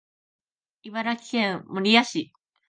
[0.81, 2.33] 茨城県守谷市